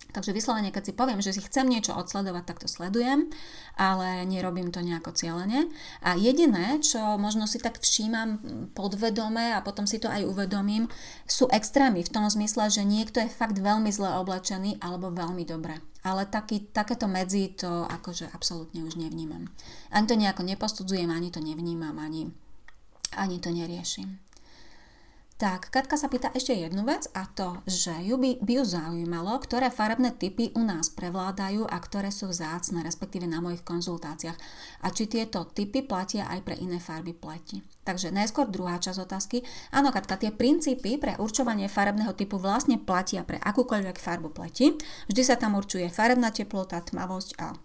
[0.09, 3.29] Takže vyslovene, keď si poviem, že si chcem niečo odsledovať, tak to sledujem,
[3.77, 5.69] ale nerobím to nejako cieľene.
[6.01, 8.41] A jediné, čo možno si tak všímam
[8.73, 10.89] podvedome a potom si to aj uvedomím,
[11.29, 15.77] sú extrémy v tom zmysle, že niekto je fakt veľmi zle oblečený alebo veľmi dobre.
[16.01, 19.45] Ale taký, takéto medzi to akože absolútne už nevnímam.
[19.93, 22.33] Ani to nejako nepostudzujem, ani to nevnímam, ani,
[23.13, 24.17] ani to neriešim.
[25.39, 29.39] Tak, Katka sa pýta ešte jednu vec a to, že ju by, by ju zaujímalo,
[29.39, 34.35] ktoré farebné typy u nás prevládajú a ktoré sú vzácne, respektíve na mojich konzultáciách.
[34.83, 37.63] A či tieto typy platia aj pre iné farby pleti.
[37.87, 39.39] Takže najskôr druhá časť otázky.
[39.71, 44.75] Áno, Katka, tie princípy pre určovanie farebného typu vlastne platia pre akúkoľvek farbu pleti.
[45.07, 47.55] Vždy sa tam určuje farebná teplota, tmavosť a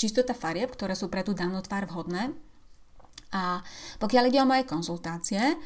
[0.00, 2.32] čistota farieb, ktoré sú pre tú danú tvár vhodné.
[3.30, 3.62] A
[4.02, 5.56] pokiaľ ide o moje konzultácie, e,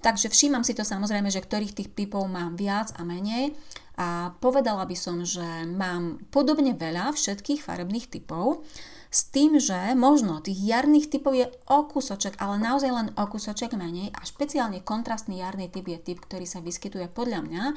[0.00, 3.52] takže všímam si to samozrejme, že ktorých tých typov mám viac a menej.
[4.00, 8.64] A povedala by som, že mám podobne veľa všetkých farebných typov,
[9.12, 13.76] s tým, že možno tých jarných typov je o kúsoček, ale naozaj len o kúsoček
[13.76, 17.74] menej a špeciálne kontrastný jarný typ je typ, ktorý sa vyskytuje podľa mňa e,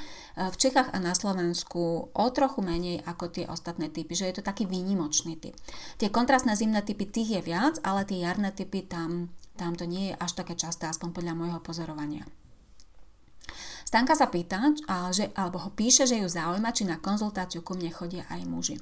[0.47, 4.47] v Čechách a na Slovensku o trochu menej ako tie ostatné typy, že je to
[4.47, 5.59] taký výnimočný typ.
[5.99, 9.27] Tie kontrastné zimné typy tých je viac, ale tie jarné typy tam,
[9.59, 12.23] tam to nie je až také časté, aspoň podľa môjho pozorovania.
[13.85, 14.73] Stanka sa pýta,
[15.13, 18.75] že, alebo ho píše, že ju zaujíma, či na konzultáciu ku mne chodia aj muži.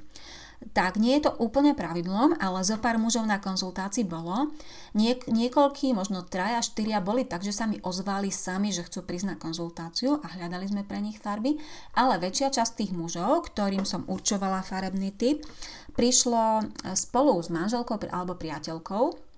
[0.71, 4.55] Tak nie je to úplne pravidlom, ale zo pár mužov na konzultácii bolo.
[4.95, 9.35] Niek- niekoľkí, možno traja, štyria boli tak, že sa mi ozvali sami, že chcú prísť
[9.35, 11.59] na konzultáciu a hľadali sme pre nich farby,
[11.99, 15.43] ale väčšia časť tých mužov, ktorým som určovala farebný typ,
[15.97, 19.32] prišlo spolu s manželkou alebo priateľkou,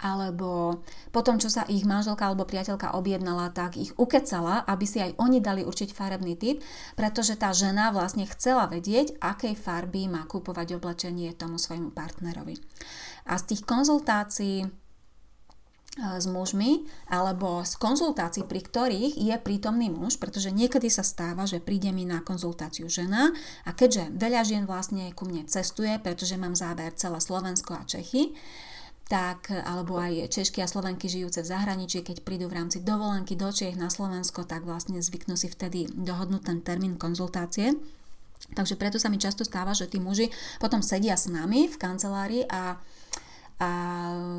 [0.00, 0.80] alebo
[1.12, 5.44] potom, čo sa ich manželka alebo priateľka objednala, tak ich ukecala, aby si aj oni
[5.44, 6.64] dali určiť farebný typ,
[6.96, 12.56] pretože tá žena vlastne chcela vedieť, akej farby má kúpovať oblečenie tomu svojmu partnerovi.
[13.28, 14.68] A z tých konzultácií e,
[16.00, 21.60] s mužmi alebo z konzultácií, pri ktorých je prítomný muž, pretože niekedy sa stáva, že
[21.60, 23.36] príde mi na konzultáciu žena
[23.68, 28.32] a keďže veľa žien vlastne ku mne cestuje, pretože mám záber celé Slovensko a Čechy,
[29.10, 33.50] tak, alebo aj Češky a Slovenky žijúce v zahraničí, keď prídu v rámci dovolenky do
[33.50, 37.74] Čiech na Slovensko, tak vlastne zvyknú si vtedy dohodnúť ten termín konzultácie.
[38.54, 40.30] Takže preto sa mi často stáva, že tí muži
[40.62, 42.78] potom sedia s nami v kancelárii a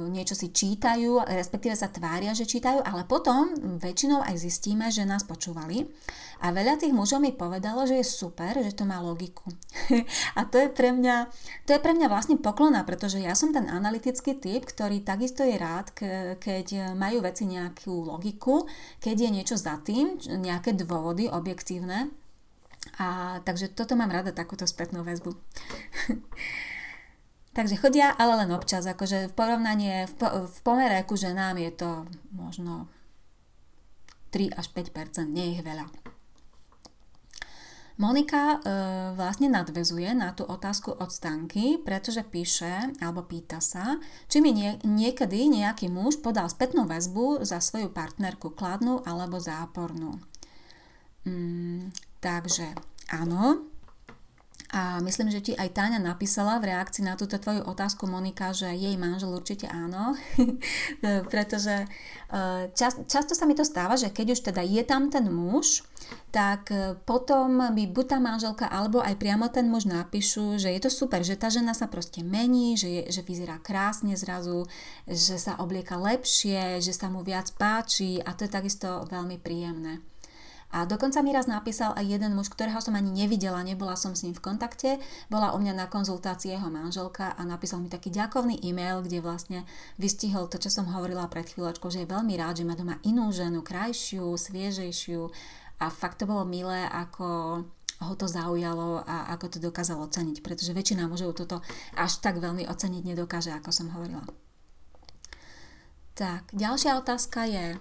[0.09, 5.21] niečo si čítajú, respektíve sa tvária, že čítajú, ale potom väčšinou aj zistíme, že nás
[5.21, 5.85] počúvali.
[6.41, 9.45] A veľa tých mužov mi povedalo, že je super, že to má logiku.
[10.39, 11.29] a to je pre mňa,
[11.69, 15.53] to je pre mňa vlastne poklona, pretože ja som ten analytický typ, ktorý takisto je
[15.53, 15.93] rád,
[16.41, 18.65] keď majú veci nejakú logiku,
[18.97, 22.09] keď je niečo za tým, nejaké dôvody objektívne.
[22.97, 25.37] A takže toto mám rada, takúto spätnú väzbu.
[27.51, 31.71] Takže chodia, ale len občas, akože v porovnaní, v, po, v pomere ku ženám je
[31.75, 31.89] to
[32.31, 32.87] možno
[34.31, 35.91] 3 až 5 nie je ich veľa.
[37.99, 38.59] Monika e,
[39.13, 44.79] vlastne nadvezuje na tú otázku od Stanky, pretože píše, alebo pýta sa, či mi nie,
[44.81, 50.17] niekedy nejaký muž podal spätnú väzbu za svoju partnerku kladnú alebo zápornú.
[51.29, 52.73] Mm, takže
[53.13, 53.69] áno,
[54.71, 58.71] a myslím, že ti aj Táňa napísala v reakcii na túto tvoju otázku, Monika, že
[58.71, 60.15] jej manžel určite áno,
[61.31, 61.87] pretože e,
[62.71, 65.83] čas, často sa mi to stáva, že keď už teda je tam ten muž,
[66.31, 70.79] tak e, potom by buď tá manželka alebo aj priamo ten muž napíšu, že je
[70.79, 74.71] to super, že tá žena sa proste mení, že, je, že vyzerá krásne zrazu,
[75.03, 80.10] že sa oblieka lepšie, že sa mu viac páči a to je takisto veľmi príjemné.
[80.71, 84.23] A dokonca mi raz napísal aj jeden muž, ktorého som ani nevidela, nebola som s
[84.23, 88.55] ním v kontakte, bola u mňa na konzultácii jeho manželka a napísal mi taký ďakovný
[88.63, 89.67] e-mail, kde vlastne
[89.99, 93.35] vystihol to, čo som hovorila pred chvíľočkou, že je veľmi rád, že má doma inú
[93.35, 95.27] ženu, krajšiu, sviežejšiu
[95.83, 97.27] a fakt to bolo milé, ako
[98.01, 101.61] ho to zaujalo a ako to dokázal oceniť, pretože väčšina mužov toto
[101.93, 104.25] až tak veľmi oceniť nedokáže, ako som hovorila.
[106.17, 107.77] Tak, ďalšia otázka je,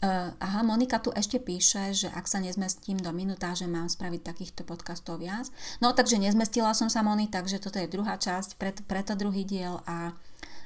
[0.00, 4.64] Uh, aha, Monika tu ešte píše, že ak sa nezmestím do minutáže, mám spraviť takýchto
[4.64, 5.52] podcastov viac.
[5.84, 9.84] No takže nezmestila som sa Moni, takže toto je druhá časť, preto, preto druhý diel
[9.84, 10.16] a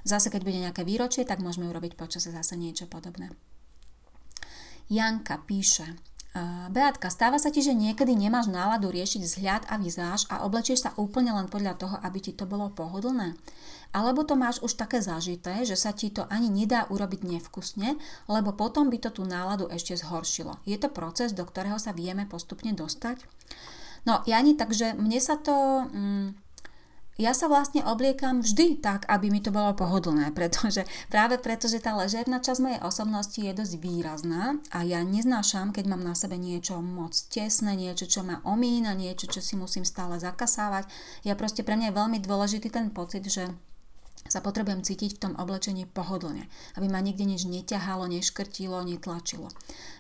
[0.07, 3.35] zase keď bude nejaké výročie, tak môžeme urobiť počase zase niečo podobné.
[4.87, 5.99] Janka píše,
[6.71, 10.91] Beatka, stáva sa ti, že niekedy nemáš náladu riešiť vzhľad a vizáž a oblečieš sa
[10.99, 13.39] úplne len podľa toho, aby ti to bolo pohodlné?
[13.95, 17.95] Alebo to máš už také zažité, že sa ti to ani nedá urobiť nevkusne,
[18.27, 20.59] lebo potom by to tú náladu ešte zhoršilo.
[20.67, 23.23] Je to proces, do ktorého sa vieme postupne dostať?
[24.03, 25.87] No, Jani, takže mne sa to...
[25.95, 26.35] Mm,
[27.15, 31.79] ja sa vlastne obliekam vždy tak, aby mi to bolo pohodlné, pretože práve preto, že
[31.79, 36.35] tá ležerná časť mojej osobnosti je dosť výrazná a ja neznášam, keď mám na sebe
[36.35, 40.91] niečo moc tesné, niečo, čo ma omína, niečo, čo si musím stále zakasávať.
[41.23, 43.55] Ja proste pre mňa je veľmi dôležitý ten pocit, že
[44.25, 46.49] sa potrebujem cítiť v tom oblečení pohodlne,
[46.81, 49.53] aby ma nikde nič neťahalo, neškrtilo, netlačilo.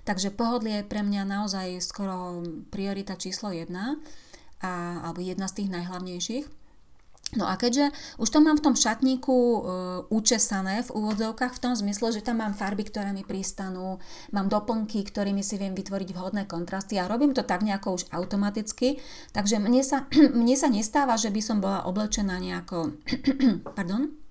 [0.08, 2.40] Takže pohodlie je pre mňa naozaj skoro
[2.72, 4.00] priorita číslo jedna,
[4.64, 6.63] a, alebo jedna z tých najhlavnejších.
[7.34, 9.58] No a keďže už to mám v tom šatníku e,
[10.10, 13.98] učesané v úvodzovkách v tom zmysle, že tam mám farby, ktoré mi pristanú,
[14.30, 19.02] mám doplnky, ktorými si viem vytvoriť vhodné kontrasty a robím to tak nejako už automaticky,
[19.36, 20.06] takže mne sa,
[20.40, 22.96] mne sa nestáva, že by som bola oblečená nejako,
[23.78, 24.23] pardon,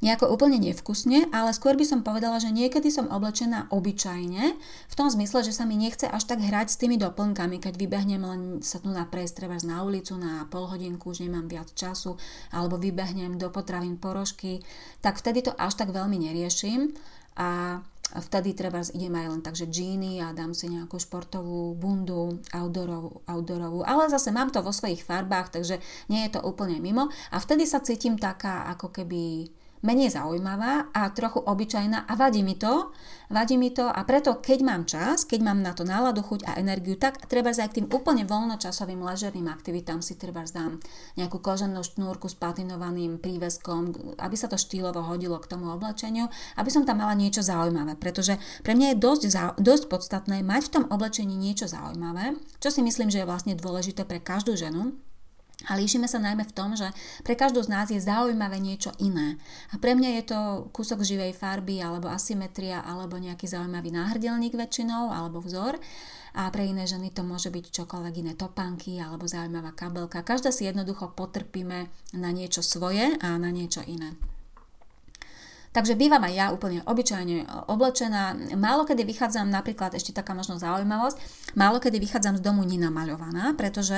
[0.00, 4.44] nejako úplne nevkusne, ale skôr by som povedala, že niekedy som oblečená obyčajne,
[4.90, 8.22] v tom zmysle, že sa mi nechce až tak hrať s tými doplnkami, keď vybehnem
[8.24, 12.16] len sa tu na treba na ulicu na pol hodinku, už nemám viac času,
[12.50, 14.64] alebo vybehnem do potravín porožky,
[15.04, 16.96] tak vtedy to až tak veľmi neriešim.
[17.40, 17.80] A
[18.18, 23.86] vtedy treba idem aj len takže džíny a dám si nejakú športovú bundu outdoorovú, outdoorovú,
[23.86, 25.78] ale zase mám to vo svojich farbách, takže
[26.10, 27.06] nie je to úplne mimo.
[27.30, 32.56] A vtedy sa cítim taká ako keby menej zaujímavá a trochu obyčajná a vadí mi
[32.56, 32.92] to,
[33.32, 36.56] vadí mi to a preto keď mám čas, keď mám na to náladu, chuť a
[36.60, 40.78] energiu, tak treba aj k tým úplne voľnočasovým ležerným aktivitám si treba zdám
[41.16, 46.28] nejakú koženú šnúrku s patinovaným príveskom, aby sa to štýlovo hodilo k tomu oblečeniu,
[46.60, 49.22] aby som tam mala niečo zaujímavé, pretože pre mňa je dosť,
[49.56, 54.04] dosť podstatné mať v tom oblečení niečo zaujímavé, čo si myslím, že je vlastne dôležité
[54.04, 54.94] pre každú ženu,
[55.68, 56.88] a líšime sa najmä v tom, že
[57.20, 59.36] pre každú z nás je zaujímavé niečo iné.
[59.72, 60.38] A pre mňa je to
[60.72, 65.76] kúsok živej farby, alebo asymetria, alebo nejaký zaujímavý náhrdelník väčšinou, alebo vzor.
[66.32, 70.24] A pre iné ženy to môže byť čokoľvek iné topánky, alebo zaujímavá kabelka.
[70.24, 74.16] Každá si jednoducho potrpíme na niečo svoje a na niečo iné.
[75.70, 78.34] Takže bývam aj ja úplne obyčajne oblečená.
[78.58, 81.14] Málo kedy vychádzam, napríklad ešte taká možno zaujímavosť,
[81.54, 83.94] málo kedy vychádzam z domu nenamaľovaná, pretože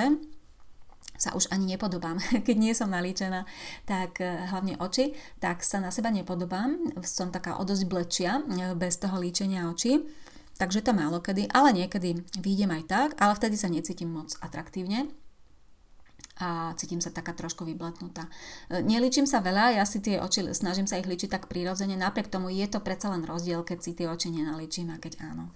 [1.22, 2.18] sa už ani nepodobám.
[2.46, 3.46] Keď nie som nalíčená,
[3.86, 6.98] tak eh, hlavne oči, tak sa na seba nepodobám.
[7.06, 10.02] Som taká o dosť blečia eh, bez toho líčenia očí.
[10.58, 15.08] Takže to málo kedy, ale niekedy výjdem aj tak, ale vtedy sa necítim moc atraktívne
[16.38, 18.26] a cítim sa taká trošku vybletnutá.
[18.68, 22.26] Eh, Neličím sa veľa, ja si tie oči, snažím sa ich líčiť tak prirodzene, napriek
[22.26, 25.54] tomu je to predsa len rozdiel, keď si tie oči nenaličím a keď áno.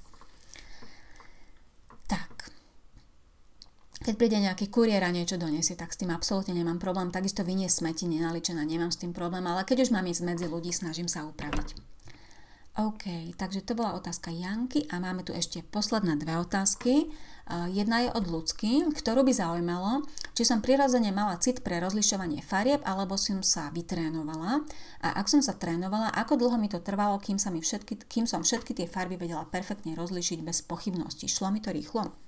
[4.06, 7.10] Keď príde nejaký kuriér a niečo donesie, tak s tým absolútne nemám problém.
[7.10, 10.70] Takisto vynie smeti nenaličená, nemám s tým problém, ale keď už mám ísť medzi ľudí,
[10.70, 11.74] snažím sa upraviť.
[12.78, 17.10] OK, takže to bola otázka Janky a máme tu ešte posledné dve otázky.
[17.74, 20.06] Jedna je od ľudsky, ktorú by zaujímalo,
[20.38, 24.62] či som prirodzene mala cit pre rozlišovanie farieb, alebo som sa vytrénovala.
[25.02, 28.30] A ak som sa trénovala, ako dlho mi to trvalo, kým, sa mi všetky, kým
[28.30, 31.26] som všetky tie farby vedela perfektne rozlišiť bez pochybností.
[31.26, 32.25] Šlo mi to rýchlo?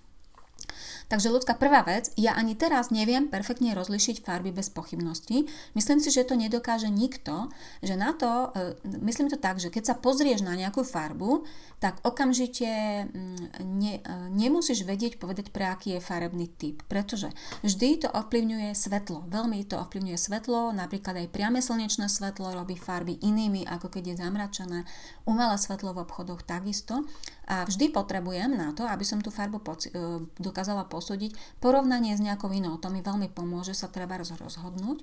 [1.08, 5.48] Takže ľudská prvá vec, ja ani teraz neviem perfektne rozlišiť farby bez pochybností.
[5.72, 7.48] Myslím si, že to nedokáže nikto,
[7.80, 8.76] že na to, e,
[9.08, 11.48] myslím to tak, že keď sa pozrieš na nejakú farbu,
[11.80, 12.68] tak okamžite
[13.08, 17.32] mm, ne, e, nemusíš vedieť povedať, pre aký je farebný typ, pretože
[17.64, 19.24] vždy to ovplyvňuje svetlo.
[19.32, 24.20] Veľmi to ovplyvňuje svetlo, napríklad aj priame slnečné svetlo robí farby inými, ako keď je
[24.20, 24.78] zamračené.
[25.24, 27.08] Umelé svetlo v obchodoch takisto.
[27.48, 31.32] A vždy potrebujem na to, aby som tú farbu poci- e, dokázala posúdiť,
[31.64, 32.76] porovnanie s nejakou inou.
[32.76, 35.00] To mi veľmi pomôže sa treba rozhodnúť.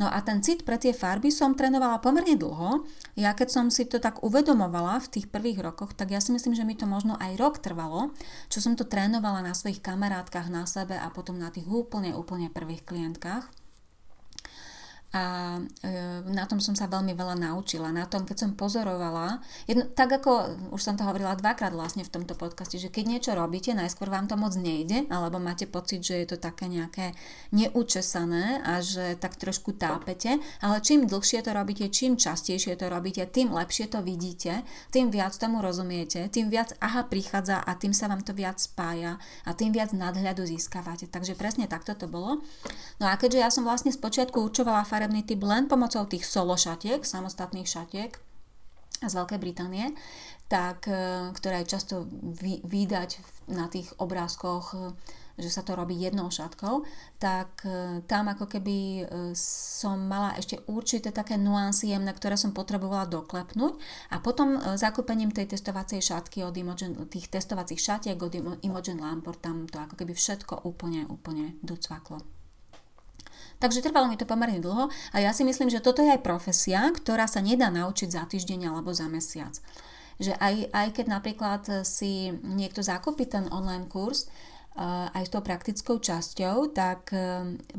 [0.00, 2.88] No a ten cit pre tie farby som trénovala pomerne dlho.
[3.20, 6.56] Ja keď som si to tak uvedomovala v tých prvých rokoch, tak ja si myslím,
[6.56, 8.14] že mi to možno aj rok trvalo,
[8.48, 12.48] čo som to trénovala na svojich kamarátkach, na sebe a potom na tých úplne, úplne
[12.48, 13.59] prvých klientkách
[15.10, 15.90] a e,
[16.30, 17.90] na tom som sa veľmi veľa naučila.
[17.90, 20.30] Na tom, keď som pozorovala, jedno, tak ako
[20.70, 24.30] už som to hovorila dvakrát vlastne v tomto podcaste, že keď niečo robíte, najskôr vám
[24.30, 27.10] to moc nejde, alebo máte pocit, že je to také nejaké
[27.50, 33.26] neučesané a že tak trošku tápete, ale čím dlhšie to robíte, čím častejšie to robíte,
[33.26, 34.62] tým lepšie to vidíte,
[34.94, 39.18] tým viac tomu rozumiete, tým viac aha prichádza a tým sa vám to viac spája
[39.42, 41.10] a tým viac nadhľadu získavate.
[41.10, 42.46] Takže presne takto to bolo.
[43.02, 47.00] No a keďže ja som vlastne spočiatku učovala farebný typ len pomocou tých solo šatiek,
[47.00, 48.12] samostatných šatiek
[49.00, 49.96] z Veľkej Británie,
[50.44, 52.04] tak, e, ktoré je často
[52.68, 53.16] vydať
[53.48, 54.92] na tých obrázkoch, e,
[55.40, 56.84] že sa to robí jednou šatkou,
[57.16, 63.08] tak e, tam ako keby som mala ešte určité také nuancy jemné, ktoré som potrebovala
[63.08, 63.80] doklepnúť
[64.12, 69.64] a potom zakúpením tej testovacej šatky od Imogen, tých testovacích šatiek od Imogen Lamport tam
[69.64, 72.39] to ako keby všetko úplne, úplne docvaklo.
[73.60, 76.88] Takže trvalo mi to pomerne dlho a ja si myslím, že toto je aj profesia,
[76.96, 79.52] ktorá sa nedá naučiť za týždeň alebo za mesiac.
[80.16, 84.32] Že aj, aj keď napríklad si niekto zakúpi ten online kurz,
[85.12, 87.12] aj s tou praktickou časťou, tak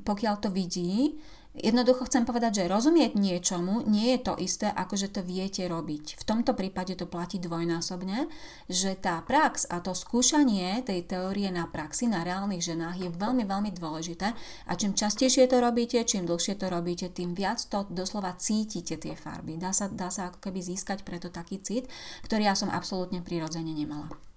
[0.06, 1.18] pokiaľ to vidí,
[1.52, 6.16] Jednoducho chcem povedať, že rozumieť niečomu nie je to isté, ako že to viete robiť.
[6.16, 8.32] V tomto prípade to platí dvojnásobne,
[8.72, 13.44] že tá prax a to skúšanie tej teórie na praxi, na reálnych ženách je veľmi,
[13.44, 14.32] veľmi dôležité
[14.64, 19.12] a čím častejšie to robíte, čím dlhšie to robíte, tým viac to doslova cítite tie
[19.20, 19.60] farby.
[19.60, 21.92] Dá sa, dá sa ako keby získať preto taký cit,
[22.24, 24.31] ktorý ja som absolútne prirodzene nemala.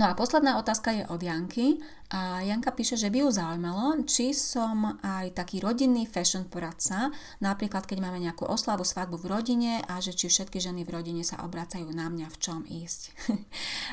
[0.00, 1.76] No a posledná otázka je od Janky
[2.08, 7.12] a Janka píše, že by ju zaujímalo, či som aj taký rodinný fashion poradca,
[7.44, 11.20] napríklad keď máme nejakú oslavu, svadbu v rodine a že či všetky ženy v rodine
[11.24, 13.00] sa obracajú na mňa v čom ísť.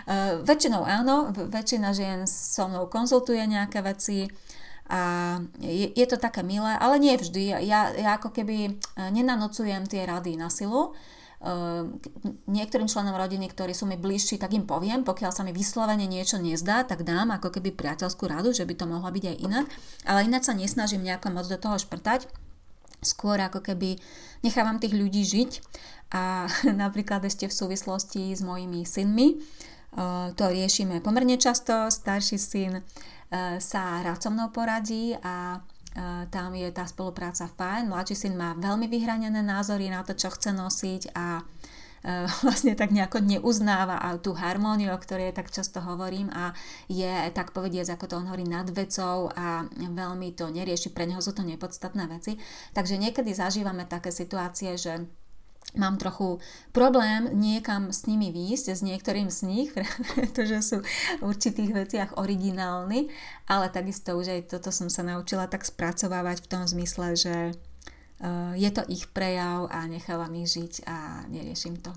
[0.09, 4.25] E, väčšinou áno, väčšina žien so mnou konzultuje nejaké veci,
[4.89, 7.61] a je, je to také milé, ale nie vždy.
[7.61, 8.71] Ja, ja ako keby e,
[9.13, 10.97] nenanocujem tie rady na silu,
[12.51, 16.35] niektorým členom rodiny, ktorí sú mi bližší, tak im poviem, pokiaľ sa mi vyslovene niečo
[16.35, 19.65] nezdá, tak dám ako keby priateľskú radu, že by to mohla byť aj inak,
[20.03, 22.27] ale ináč sa nesnažím nejako moc do toho šprtať.
[22.99, 23.95] skôr ako keby
[24.43, 25.51] nechávam tých ľudí žiť.
[26.11, 26.51] A
[26.83, 29.39] napríklad ešte v súvislosti s mojimi synmi,
[30.37, 32.85] to riešime pomerne často, starší syn
[33.57, 35.61] sa rád so mnou poradí a
[36.31, 37.91] tam je tá spolupráca fajn.
[37.91, 41.43] Mladší syn má veľmi vyhranené názory na to, čo chce nosiť a
[42.45, 46.55] vlastne tak nejako neuznáva a tú harmóniu, o ktorej tak často hovorím a
[46.87, 51.19] je tak povediať, ako to on hovorí, nad vecou a veľmi to nerieši, pre neho
[51.19, 52.39] sú to nepodstatné veci.
[52.71, 55.11] Takže niekedy zažívame také situácie, že
[55.77, 56.41] mám trochu
[56.73, 59.69] problém niekam s nimi výjsť, s niektorým z nich,
[60.17, 60.77] pretože sú
[61.21, 63.11] v určitých veciach originálni,
[63.45, 68.53] ale takisto už aj toto som sa naučila tak spracovávať v tom zmysle, že uh,
[68.57, 71.93] je to ich prejav a nechávam ich žiť a neriešim to.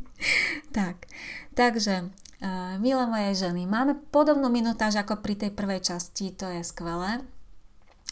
[0.76, 1.08] tak,
[1.56, 6.60] takže uh, milé moje ženy, máme podobnú minutáž ako pri tej prvej časti, to je
[6.60, 7.24] skvelé.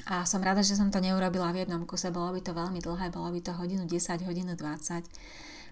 [0.08, 3.12] A som rada, že som to neurobila v jednom kuse, bolo by to veľmi dlhé,
[3.12, 5.04] bolo by to hodinu 10, hodinu 20.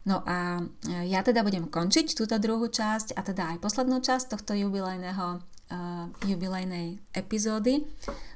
[0.07, 4.37] No a e, ja teda budem končiť túto druhú časť a teda aj poslednú časť
[4.37, 7.85] tohto jubilejného uh, jubilejnej epizódy.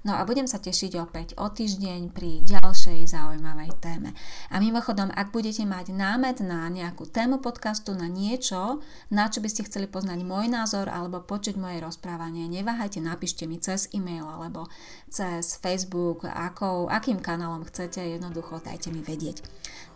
[0.01, 4.17] No a budem sa tešiť opäť o týždeň pri ďalšej zaujímavej téme.
[4.49, 8.81] A mimochodom, ak budete mať námet na nejakú tému podcastu, na niečo,
[9.13, 13.61] na čo by ste chceli poznať môj názor alebo počuť moje rozprávanie, neváhajte, napíšte mi
[13.61, 14.67] cez e-mail alebo
[15.13, 19.45] cez Facebook, akou, akým kanálom chcete, jednoducho dajte mi vedieť.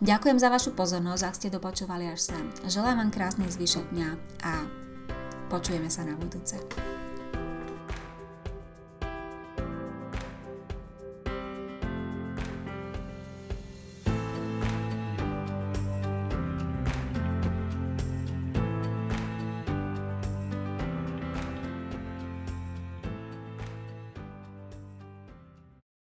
[0.03, 2.45] Ďakujem za vašu pozornosť, ak ste dopočúvali až sem.
[2.67, 4.09] Želám vám krásny zvyšok dňa
[4.43, 4.53] a
[5.47, 6.59] počujeme sa na budúce.